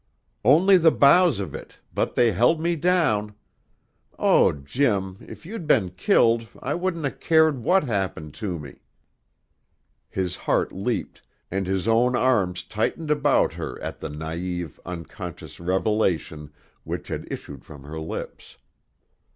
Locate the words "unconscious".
14.87-15.59